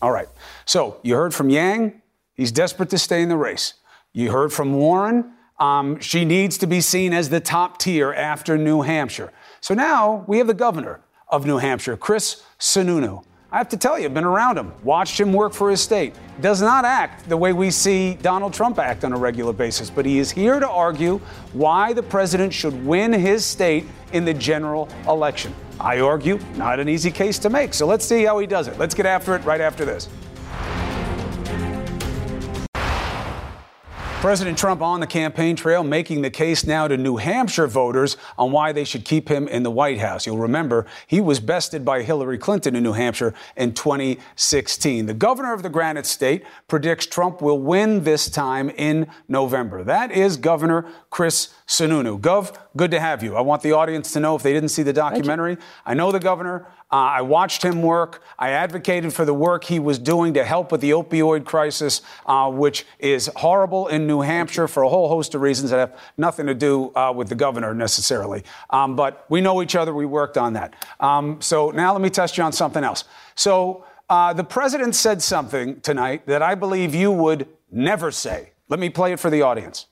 [0.00, 0.28] All right.
[0.64, 2.00] So you heard from Yang.
[2.34, 3.74] He's desperate to stay in the race.
[4.12, 5.32] You heard from Warren.
[5.58, 9.30] Um, she needs to be seen as the top tier after New Hampshire.
[9.60, 13.24] So now we have the governor of New Hampshire, Chris Sununu.
[13.52, 16.14] I have to tell you, I've been around him, watched him work for his state.
[16.40, 20.06] Does not act the way we see Donald Trump act on a regular basis, but
[20.06, 21.18] he is here to argue
[21.52, 25.52] why the president should win his state in the general election.
[25.80, 27.74] I argue, not an easy case to make.
[27.74, 28.78] So let's see how he does it.
[28.78, 30.08] Let's get after it right after this.
[34.20, 38.52] President Trump on the campaign trail making the case now to New Hampshire voters on
[38.52, 40.26] why they should keep him in the White House.
[40.26, 45.06] You'll remember he was bested by Hillary Clinton in New Hampshire in 2016.
[45.06, 49.82] The governor of the Granite State predicts Trump will win this time in November.
[49.82, 52.20] That is Governor Chris Sununu.
[52.20, 53.36] Gov, good to have you.
[53.36, 55.56] I want the audience to know if they didn't see the documentary.
[55.86, 56.66] I know the governor.
[56.90, 58.24] Uh, I watched him work.
[58.36, 62.50] I advocated for the work he was doing to help with the opioid crisis, uh,
[62.50, 66.46] which is horrible in New Hampshire for a whole host of reasons that have nothing
[66.46, 68.42] to do uh, with the governor necessarily.
[68.70, 69.94] Um, but we know each other.
[69.94, 70.74] We worked on that.
[70.98, 73.04] Um, so now let me test you on something else.
[73.36, 78.54] So uh, the president said something tonight that I believe you would never say.
[78.68, 79.86] Let me play it for the audience.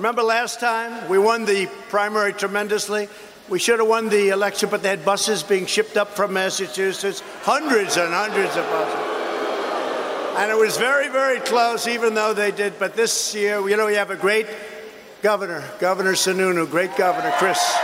[0.00, 3.06] Remember last time we won the primary tremendously?
[3.50, 7.22] We should have won the election, but they had buses being shipped up from Massachusetts,
[7.42, 10.38] hundreds and hundreds of buses.
[10.38, 12.78] And it was very, very close, even though they did.
[12.78, 14.46] But this year, you know, we have a great
[15.20, 17.76] governor, Governor Sununu, great governor, Chris.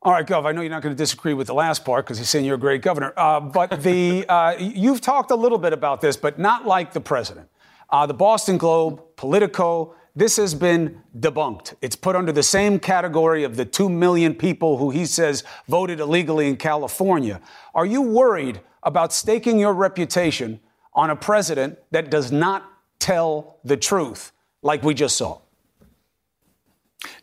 [0.00, 2.16] All right, Gov, I know you're not going to disagree with the last part because
[2.16, 3.12] he's saying you're a great governor.
[3.14, 7.00] Uh, but the uh, you've talked a little bit about this, but not like the
[7.02, 7.50] president.
[7.90, 11.74] Uh, the Boston Globe, Politico, this has been debunked.
[11.80, 16.00] It's put under the same category of the 2 million people who he says voted
[16.00, 17.40] illegally in California.
[17.72, 20.58] Are you worried about staking your reputation
[20.92, 25.38] on a president that does not tell the truth, like we just saw?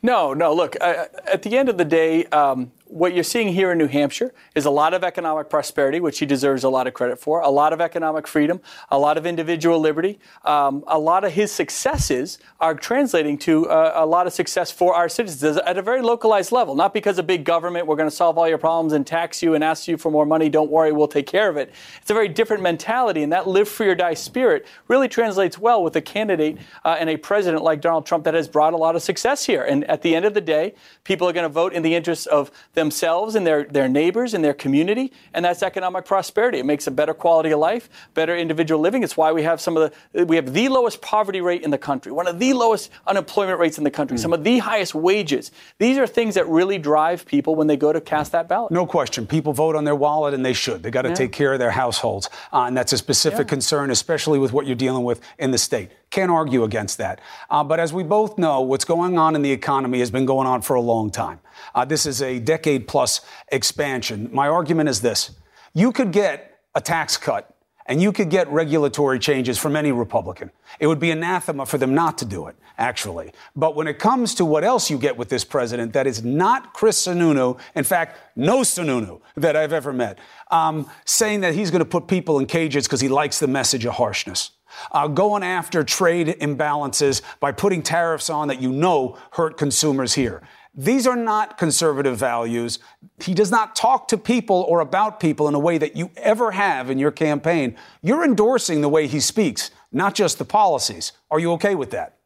[0.01, 0.53] No, no.
[0.53, 3.87] Look, uh, at the end of the day, um, what you're seeing here in New
[3.87, 7.41] Hampshire is a lot of economic prosperity, which he deserves a lot of credit for,
[7.41, 10.19] a lot of economic freedom, a lot of individual liberty.
[10.43, 14.93] Um, a lot of his successes are translating to uh, a lot of success for
[14.93, 16.75] our citizens at a very localized level.
[16.75, 19.55] Not because of big government, we're going to solve all your problems and tax you
[19.55, 20.47] and ask you for more money.
[20.47, 21.73] Don't worry, we'll take care of it.
[22.01, 25.83] It's a very different mentality, and that live free or die spirit really translates well
[25.83, 28.95] with a candidate uh, and a president like Donald Trump that has brought a lot
[28.95, 29.63] of success here.
[29.63, 32.27] And at the end of the day, people are going to vote in the interests
[32.27, 36.59] of themselves and their, their neighbors and their community, and that's economic prosperity.
[36.59, 39.03] It makes a better quality of life, better individual living.
[39.03, 41.77] It's why we have some of the we have the lowest poverty rate in the
[41.77, 44.19] country, one of the lowest unemployment rates in the country, mm.
[44.19, 45.51] some of the highest wages.
[45.79, 48.71] These are things that really drive people when they go to cast that ballot.
[48.71, 49.25] No question.
[49.25, 50.83] People vote on their wallet, and they should.
[50.83, 51.15] They got to yeah.
[51.15, 53.55] take care of their households, uh, and that's a specific yeah.
[53.55, 55.91] concern, especially with what you're dealing with in the state.
[56.09, 57.19] Can't argue against that.
[57.49, 60.47] Uh, but as we both know, what's going on in the economy has been going
[60.47, 61.39] on for a long time.
[61.73, 64.29] Uh, this is a decade plus expansion.
[64.31, 65.31] My argument is this
[65.73, 67.55] you could get a tax cut
[67.87, 70.49] and you could get regulatory changes from any Republican.
[70.79, 73.31] It would be anathema for them not to do it, actually.
[73.55, 76.73] But when it comes to what else you get with this president, that is not
[76.73, 80.17] Chris Sununu, in fact, no Sununu that I've ever met,
[80.49, 83.85] um, saying that he's going to put people in cages because he likes the message
[83.85, 84.51] of harshness.
[84.91, 90.41] Uh, going after trade imbalances by putting tariffs on that you know hurt consumers here.
[90.77, 92.79] These are not conservative values.
[93.19, 96.51] He does not talk to people or about people in a way that you ever
[96.51, 97.75] have in your campaign.
[98.01, 101.13] You're endorsing the way he speaks, not just the policies.
[101.31, 102.17] Are you okay with that?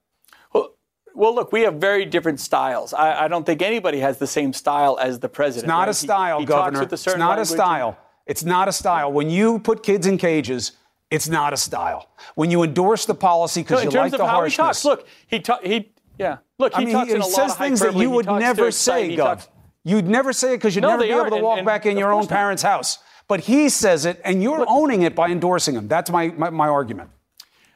[0.51, 0.73] Well,
[1.13, 2.91] well look, we have very different styles.
[2.91, 5.65] I, I, don't think anybody has the same style as the president.
[5.65, 5.89] It's not right?
[5.89, 6.87] a style, he, he Governor.
[6.91, 7.97] it's not a style.
[8.25, 9.11] It's not a style.
[9.11, 10.71] When you put kids in cages,
[11.11, 12.09] it's not a style.
[12.35, 14.53] When you endorse the policy because no, you like the harshness.
[14.53, 16.37] He talks, look, he, ta- he yeah.
[16.59, 19.15] Look, he I mean, talks he, in a says things that you would never say,
[19.15, 19.47] Gov.
[19.83, 21.85] You'd never say it because you'd no, never be able to walk and, and back
[21.85, 22.99] in your own parents' house.
[23.27, 25.87] But he says it, and you're owning it by endorsing him.
[25.87, 27.11] That's my, my, my argument.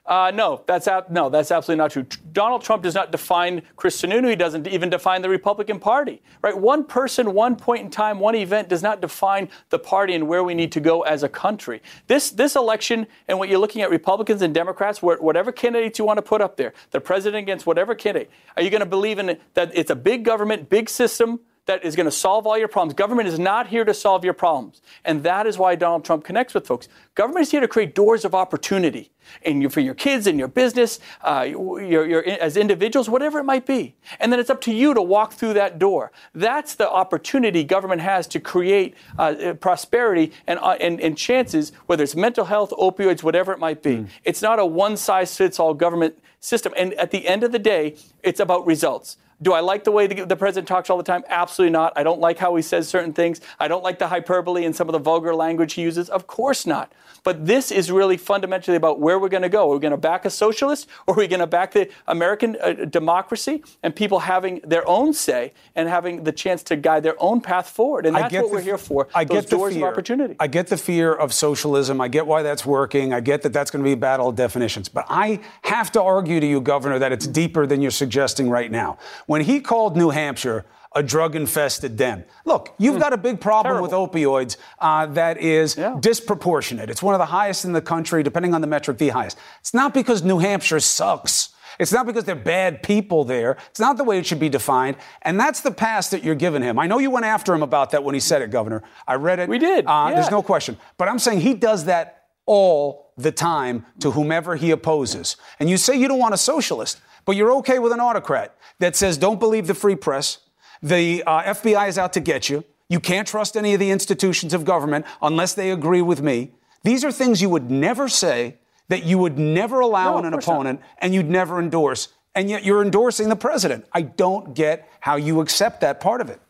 [0.06, 2.06] Uh, no, that's ab- no, that's absolutely not true.
[2.34, 4.30] Donald Trump does not define Chris Sununu.
[4.30, 6.22] He doesn't even define the Republican Party.
[6.42, 6.58] Right?
[6.58, 10.44] One person, one point in time, one event does not define the party and where
[10.44, 11.82] we need to go as a country.
[12.08, 16.18] This this election and what you're looking at, Republicans and Democrats, whatever candidates you want
[16.18, 19.30] to put up there, the president against whatever candidate, are you going to believe in
[19.30, 21.40] it, that it's a big government, big system?
[21.66, 22.94] That is going to solve all your problems.
[22.94, 24.82] Government is not here to solve your problems.
[25.06, 26.90] And that is why Donald Trump connects with folks.
[27.16, 29.12] Government is here to create doors of opportunity
[29.44, 33.66] and for your kids and your business, uh, your, your, as individuals, whatever it might
[33.66, 33.96] be.
[34.20, 36.12] And then it's up to you to walk through that door.
[36.34, 42.04] That's the opportunity government has to create uh, prosperity and, uh, and, and, chances, whether
[42.04, 43.98] it's mental health, opioids, whatever it might be.
[43.98, 44.08] Mm.
[44.26, 46.74] It's not a one size fits all government system.
[46.76, 49.18] And at the end of the day, it's about results.
[49.44, 51.24] Do I like the way the, the, president talks all the time?
[51.28, 51.94] Absolutely not.
[51.96, 53.42] I don't like how he says certain things.
[53.60, 56.10] I don't like the hyperbole and some of the vulgar language he uses.
[56.10, 56.94] Of course not.
[57.24, 59.72] But this is really fundamentally about where we're going to go.
[59.72, 62.58] Are we going to back a socialist or are we going to back the American
[62.62, 67.22] uh, democracy and people having their own say and having the chance to guide their
[67.22, 68.06] own path forward?
[68.06, 69.08] And that's what we're here for.
[69.14, 69.86] I get the doors fear.
[69.86, 70.36] of opportunity.
[70.40, 72.02] I get the fear of socialism.
[72.02, 73.14] I get why that's working.
[73.14, 74.90] I get that that's going to be a battle of definitions.
[74.90, 78.70] But I have to argue to you, Governor, that it's deeper than you're suggesting right
[78.70, 78.98] now.
[79.28, 80.66] When he called New Hampshire
[80.96, 82.24] a drug infested den.
[82.46, 83.00] Look, you've mm.
[83.00, 84.04] got a big problem Terrible.
[84.04, 85.98] with opioids uh, that is yeah.
[86.00, 86.90] disproportionate.
[86.90, 89.38] It's one of the highest in the country, depending on the metric, the highest.
[89.60, 91.50] It's not because New Hampshire sucks.
[91.80, 93.58] It's not because they're bad people there.
[93.72, 94.98] It's not the way it should be defined.
[95.24, 96.78] And that's the pass that you're giving him.
[96.78, 98.84] I know you went after him about that when he said it, Governor.
[99.08, 99.50] I read it.
[99.50, 99.88] We did.
[99.88, 100.14] Uh, yeah.
[100.16, 100.78] There's no question.
[100.98, 105.38] But I'm saying he does that all the time to whomever he opposes.
[105.60, 108.96] And you say you don't want a socialist, but you're okay with an autocrat that
[108.96, 110.40] says don't believe the free press,
[110.82, 112.64] the uh, FBI is out to get you.
[112.90, 116.52] You can't trust any of the institutions of government unless they agree with me.
[116.84, 118.58] These are things you would never say,
[118.90, 120.90] that you would never allow no, in an opponent, not.
[121.00, 122.10] and you'd never endorse.
[122.36, 123.86] And yet you're endorsing the president.
[123.94, 126.42] I don't get how you accept that part of it.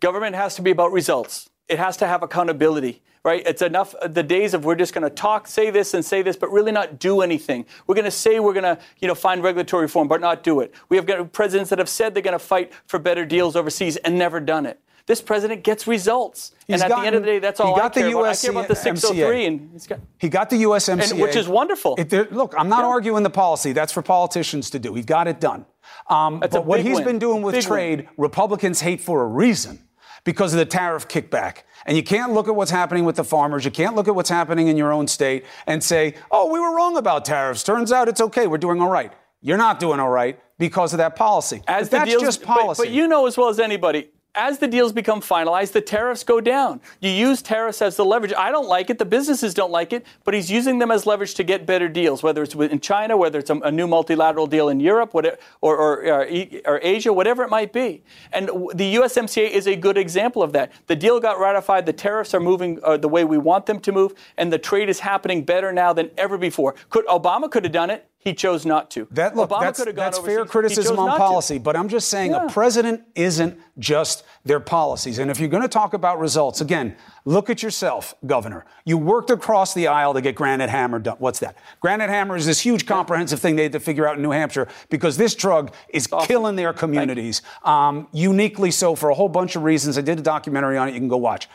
[0.00, 3.42] Government has to be about results, it has to have accountability right?
[3.44, 6.22] It's enough uh, the days of we're just going to talk, say this and say
[6.22, 7.66] this, but really not do anything.
[7.88, 10.60] We're going to say we're going to, you know, find regulatory reform, but not do
[10.60, 10.72] it.
[10.88, 13.96] We have got presidents that have said they're going to fight for better deals overseas
[13.96, 14.80] and never done it.
[15.06, 17.74] This president gets results, he's and at gotten, the end of the day, that's all
[17.74, 18.24] I care about.
[18.26, 21.46] I care about the 603, and he's got, he got the USMCA, and, which is
[21.48, 21.94] wonderful.
[21.96, 22.88] It, look, I'm not yeah.
[22.88, 23.72] arguing the policy.
[23.72, 24.94] That's for politicians to do.
[24.94, 25.64] He got it done.
[26.08, 27.04] Um, but what he's win.
[27.04, 28.08] been doing with big trade, win.
[28.16, 29.85] Republicans hate for a reason
[30.26, 31.58] because of the tariff kickback.
[31.86, 33.64] And you can't look at what's happening with the farmers.
[33.64, 36.74] You can't look at what's happening in your own state and say, oh, we were
[36.76, 37.62] wrong about tariffs.
[37.62, 38.48] Turns out it's okay.
[38.48, 39.12] We're doing all right.
[39.40, 41.62] You're not doing all right because of that policy.
[41.68, 42.82] As that's deals, just policy.
[42.82, 46.22] But, but you know as well as anybody, as the deals become finalized, the tariffs
[46.22, 46.80] go down.
[47.00, 48.32] You use tariffs as the leverage.
[48.36, 48.98] I don't like it.
[48.98, 52.22] The businesses don't like it, but he's using them as leverage to get better deals,
[52.22, 55.76] whether it's in China, whether it's a, a new multilateral deal in Europe, whatever, or,
[55.76, 56.28] or, or,
[56.66, 58.02] or, Asia, whatever it might be.
[58.32, 60.72] And the USMCA is a good example of that.
[60.86, 61.86] The deal got ratified.
[61.86, 64.88] The tariffs are moving uh, the way we want them to move, and the trade
[64.88, 66.74] is happening better now than ever before.
[66.90, 68.08] Could Obama could have done it?
[68.26, 69.06] He chose not to.
[69.12, 71.60] That, look, Obama that's, that's fair criticism on policy, to.
[71.60, 72.46] but I'm just saying yeah.
[72.46, 75.20] a president isn't just their policies.
[75.20, 78.66] And if you're going to talk about results, again, look at yourself, Governor.
[78.84, 81.14] You worked across the aisle to get Granite Hammer done.
[81.20, 81.56] What's that?
[81.78, 84.66] Granite Hammer is this huge comprehensive thing they had to figure out in New Hampshire
[84.90, 86.26] because this drug is awesome.
[86.26, 89.98] killing their communities, um, uniquely so for a whole bunch of reasons.
[89.98, 90.94] I did a documentary on it.
[90.94, 91.48] You can go watch.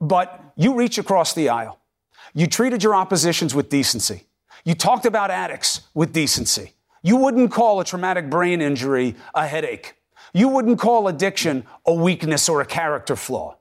[0.00, 1.78] But you reach across the aisle.
[2.34, 4.24] You treated your oppositions with decency.
[4.68, 6.74] You talked about addicts with decency.
[7.00, 9.94] You wouldn't call a traumatic brain injury a headache.
[10.34, 13.56] You wouldn't call addiction a weakness or a character flaw.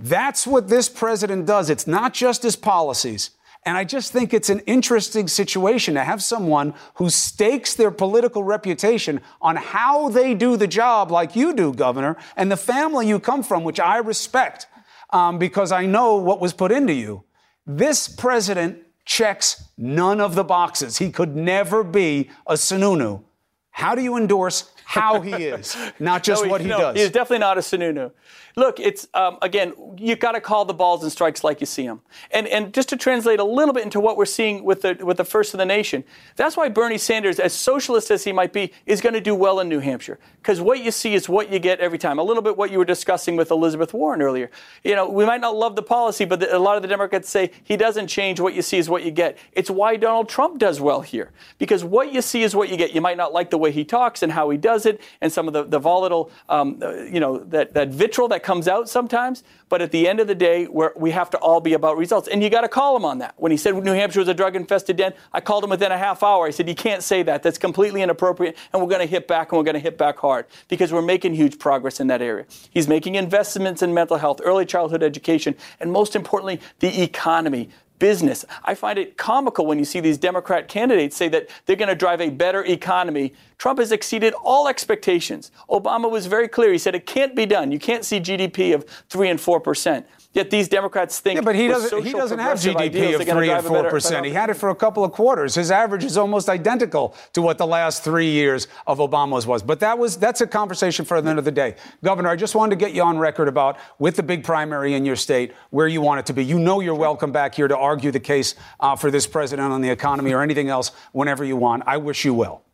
[0.00, 1.68] That's what this president does.
[1.68, 3.32] It's not just his policies.
[3.66, 8.42] And I just think it's an interesting situation to have someone who stakes their political
[8.42, 13.20] reputation on how they do the job, like you do, Governor, and the family you
[13.20, 14.66] come from, which I respect
[15.10, 17.24] um, because I know what was put into you.
[17.66, 18.78] This president
[19.12, 20.98] checks none of the boxes.
[20.98, 23.22] He could never be a Sununu.
[23.70, 26.96] How do you endorse how he is, not just no, what he no, does?
[26.96, 28.12] He's definitely not a Sununu.
[28.56, 31.86] Look, it's um, again, you got to call the balls and strikes like you see
[31.86, 32.02] them.
[32.30, 35.16] And and just to translate a little bit into what we're seeing with the with
[35.16, 36.04] the first of the nation,
[36.36, 39.60] that's why Bernie Sanders, as socialist as he might be, is going to do well
[39.60, 42.18] in New Hampshire because what you see is what you get every time.
[42.18, 44.50] A little bit what you were discussing with Elizabeth Warren earlier.
[44.84, 47.30] You know, we might not love the policy, but the, a lot of the Democrats
[47.30, 48.40] say he doesn't change.
[48.40, 49.38] What you see is what you get.
[49.52, 52.92] It's why Donald Trump does well here because what you see is what you get.
[52.92, 55.46] You might not like the way he talks and how he does it, and some
[55.46, 59.42] of the, the volatile, um, uh, you know, that that vitriol that comes out sometimes,
[59.68, 62.28] but at the end of the day, we have to all be about results.
[62.28, 63.34] And you got to call him on that.
[63.36, 65.98] When he said New Hampshire was a drug infested den, I called him within a
[65.98, 66.46] half hour.
[66.46, 67.42] I said, You can't say that.
[67.42, 68.56] That's completely inappropriate.
[68.72, 71.02] And we're going to hit back and we're going to hit back hard because we're
[71.02, 72.44] making huge progress in that area.
[72.70, 77.70] He's making investments in mental health, early childhood education, and most importantly, the economy
[78.02, 78.44] business.
[78.64, 81.94] I find it comical when you see these Democrat candidates say that they're going to
[81.94, 83.32] drive a better economy.
[83.58, 85.52] Trump has exceeded all expectations.
[85.70, 86.72] Obama was very clear.
[86.72, 87.70] He said it can't be done.
[87.70, 90.04] You can't see GDP of 3 and 4 percent.
[90.34, 91.36] Yet these Democrats think.
[91.36, 92.04] Yeah, but he doesn't.
[92.04, 94.24] He doesn't have GDP of three or four percent.
[94.24, 95.54] He had it for a couple of quarters.
[95.54, 99.62] His average is almost identical to what the last three years of Obama's was.
[99.62, 101.76] But that was that's a conversation for the end of the day.
[102.02, 105.04] Governor, I just wanted to get you on record about with the big primary in
[105.04, 106.44] your state where you want it to be.
[106.44, 109.82] You know you're welcome back here to argue the case uh, for this president on
[109.82, 111.82] the economy or anything else whenever you want.
[111.86, 112.64] I wish you well.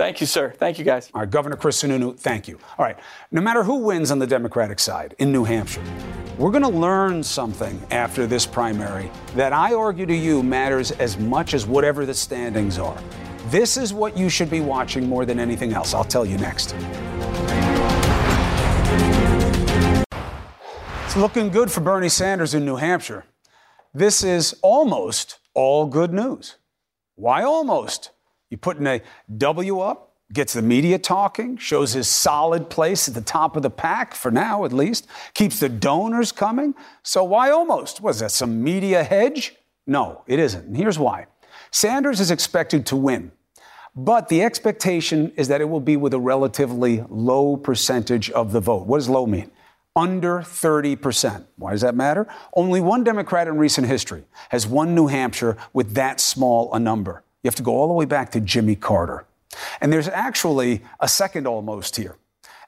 [0.00, 0.54] Thank you, sir.
[0.56, 1.10] Thank you, guys.
[1.12, 2.58] All right, Governor Chris Sununu, thank you.
[2.78, 2.98] All right,
[3.32, 5.84] no matter who wins on the Democratic side in New Hampshire,
[6.38, 11.18] we're going to learn something after this primary that I argue to you matters as
[11.18, 12.98] much as whatever the standings are.
[13.48, 15.92] This is what you should be watching more than anything else.
[15.92, 16.74] I'll tell you next.
[21.04, 23.26] It's looking good for Bernie Sanders in New Hampshire.
[23.92, 26.56] This is almost all good news.
[27.16, 28.12] Why almost?
[28.50, 29.00] You putting a
[29.38, 33.70] W up, gets the media talking, shows his solid place at the top of the
[33.70, 36.74] pack, for now at least, keeps the donors coming.
[37.02, 38.00] So why almost?
[38.00, 39.56] Was that some media hedge?
[39.86, 40.66] No, it isn't.
[40.66, 41.26] And here's why
[41.70, 43.32] Sanders is expected to win.
[43.96, 48.60] But the expectation is that it will be with a relatively low percentage of the
[48.60, 48.86] vote.
[48.86, 49.50] What does low mean?
[49.96, 51.44] Under 30%.
[51.56, 52.28] Why does that matter?
[52.54, 57.24] Only one Democrat in recent history has won New Hampshire with that small a number.
[57.42, 59.26] You have to go all the way back to Jimmy Carter.
[59.80, 62.16] And there's actually a second almost here.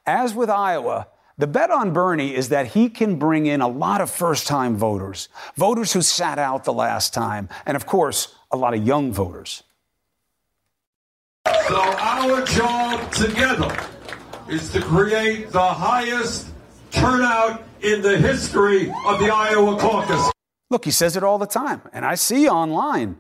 [0.06, 1.08] As with Iowa,
[1.38, 4.76] the bet on Bernie is that he can bring in a lot of first time
[4.76, 9.12] voters, voters who sat out the last time, and of course, a lot of young
[9.12, 9.62] voters.
[11.68, 13.76] So, our job together
[14.48, 16.48] is to create the highest
[16.90, 20.30] turnout in the history of the Iowa caucus.
[20.70, 23.16] Look, he says it all the time, and I see online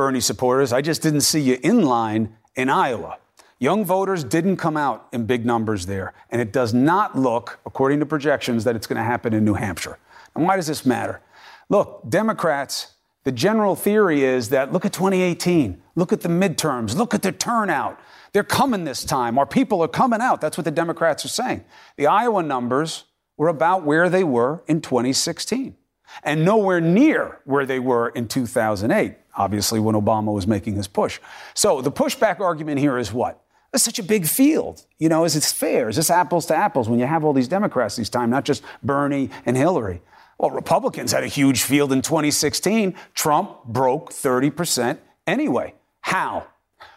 [0.00, 0.72] Bernie supporters.
[0.72, 3.18] I just didn't see you in line in Iowa.
[3.58, 8.00] Young voters didn't come out in big numbers there, and it does not look, according
[8.00, 9.98] to projections, that it's going to happen in New Hampshire.
[10.34, 11.20] And why does this matter?
[11.68, 12.94] Look, Democrats,
[13.24, 17.30] the general theory is that look at 2018, look at the midterms, look at the
[17.30, 18.00] turnout.
[18.32, 19.38] They're coming this time.
[19.38, 20.40] Our people are coming out.
[20.40, 21.62] That's what the Democrats are saying.
[21.98, 23.04] The Iowa numbers
[23.36, 25.76] were about where they were in 2016
[26.22, 31.20] and nowhere near where they were in 2008 obviously, when Obama was making his push.
[31.54, 33.42] So the pushback argument here is what?
[33.72, 34.84] It's such a big field.
[34.98, 35.88] You know, is it fair?
[35.88, 38.62] Is this apples to apples when you have all these Democrats this time, not just
[38.82, 40.02] Bernie and Hillary?
[40.38, 42.94] Well, Republicans had a huge field in 2016.
[43.14, 45.74] Trump broke 30% anyway.
[46.00, 46.46] How?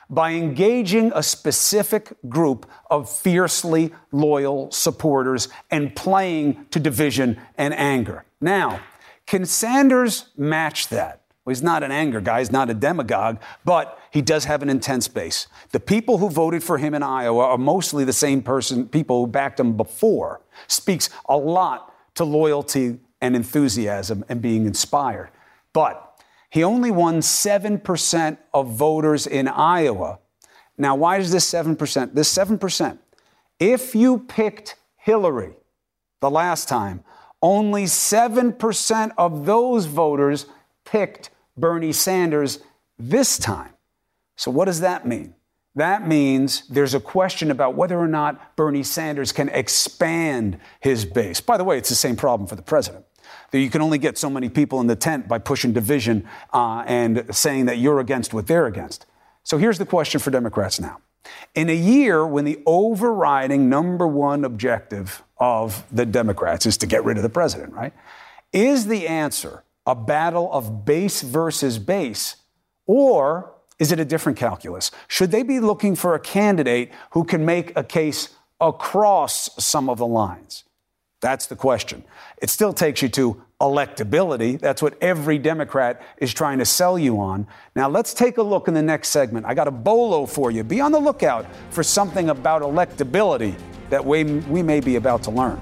[0.09, 8.23] By engaging a specific group of fiercely loyal supporters and playing to division and anger.
[8.39, 8.79] Now,
[9.25, 11.22] can Sanders match that?
[11.45, 14.69] Well, he's not an anger guy, he's not a demagogue, but he does have an
[14.69, 15.47] intense base.
[15.71, 19.27] The people who voted for him in Iowa are mostly the same person, people who
[19.31, 20.41] backed him before.
[20.67, 25.31] Speaks a lot to loyalty and enthusiasm and being inspired.
[25.73, 30.19] But he only won 7% of voters in Iowa.
[30.77, 32.13] Now, why is this 7%?
[32.13, 32.99] This 7%,
[33.59, 35.55] if you picked Hillary
[36.21, 37.03] the last time,
[37.41, 40.45] only 7% of those voters
[40.85, 42.59] picked Bernie Sanders
[42.97, 43.73] this time.
[44.35, 45.35] So, what does that mean?
[45.75, 51.41] That means there's a question about whether or not Bernie Sanders can expand his base.
[51.41, 53.05] By the way, it's the same problem for the president.
[53.51, 56.83] That you can only get so many people in the tent by pushing division uh,
[56.85, 59.05] and saying that you're against what they're against.
[59.43, 60.99] So here's the question for Democrats now.
[61.55, 67.03] In a year when the overriding number one objective of the Democrats is to get
[67.03, 67.93] rid of the president, right?
[68.51, 72.35] Is the answer a battle of base versus base?
[72.85, 74.91] Or is it a different calculus?
[75.07, 78.29] Should they be looking for a candidate who can make a case
[78.59, 80.63] across some of the lines?
[81.21, 82.03] That's the question.
[82.41, 84.59] It still takes you to electability.
[84.59, 87.47] That's what every Democrat is trying to sell you on.
[87.77, 89.45] Now, let's take a look in the next segment.
[89.45, 90.65] I got a bolo for you.
[90.65, 93.55] Be on the lookout for something about electability
[93.89, 95.61] that we, we may be about to learn.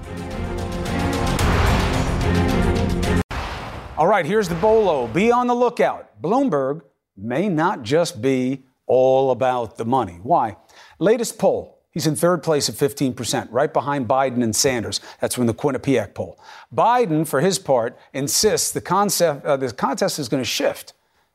[3.98, 5.06] All right, here's the bolo.
[5.06, 6.22] Be on the lookout.
[6.22, 6.80] Bloomberg
[7.14, 10.18] may not just be all about the money.
[10.22, 10.56] Why?
[10.98, 11.78] Latest poll.
[11.90, 15.02] He's in third place at 15%, right behind Biden and Sanders.
[15.20, 16.40] That's from the Quinnipiac poll.
[16.74, 20.94] Biden, for his part, insists the, concept, uh, the contest is going to shift.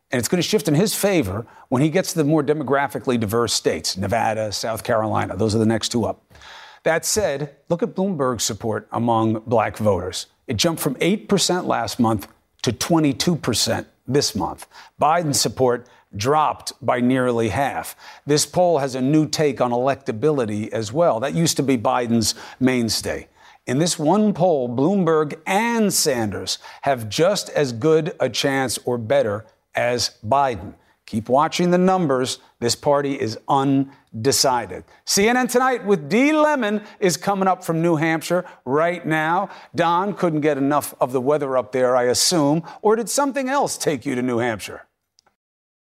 [0.10, 3.20] And it's going to shift in his favor when he gets to the more demographically
[3.20, 5.38] diverse states Nevada, South Carolina.
[5.38, 6.34] Those are the next two up.
[6.82, 10.26] That said, look at Bloomberg's support among black voters.
[10.48, 12.28] It jumped from 8% last month
[12.68, 14.68] to 22% this month.
[15.00, 15.88] Biden's support
[16.18, 17.96] dropped by nearly half.
[18.26, 21.22] This poll has a new take on electability as well.
[21.22, 23.30] That used to be Biden's mainstay.
[23.68, 29.46] In this one poll, Bloomberg and Sanders have just as good a chance or better
[29.74, 30.74] as Biden.
[31.08, 32.40] Keep watching the numbers.
[32.60, 34.84] This party is undecided.
[35.06, 36.34] CNN Tonight with D.
[36.34, 39.50] Lemon is coming up from New Hampshire right now.
[39.74, 42.62] Don couldn't get enough of the weather up there, I assume.
[42.82, 44.84] Or did something else take you to New Hampshire?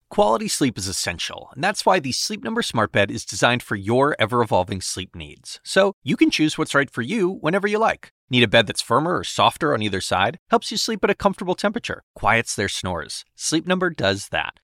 [0.09, 3.75] Quality sleep is essential, and that's why the Sleep Number Smart Bed is designed for
[3.75, 5.61] your ever evolving sleep needs.
[5.63, 8.11] So you can choose what's right for you whenever you like.
[8.29, 10.39] Need a bed that's firmer or softer on either side?
[10.49, 13.23] Helps you sleep at a comfortable temperature, quiets their snores.
[13.35, 14.60] Sleep Number does that.